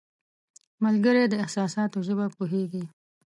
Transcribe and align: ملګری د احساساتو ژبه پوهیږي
ملګری 0.83 1.23
د 1.29 1.33
احساساتو 1.43 1.97
ژبه 2.07 2.25
پوهیږي 2.37 2.83